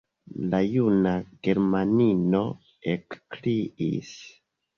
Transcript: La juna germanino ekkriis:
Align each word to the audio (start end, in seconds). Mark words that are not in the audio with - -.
La 0.53 0.61
juna 0.69 1.11
germanino 1.47 2.41
ekkriis: 2.95 4.11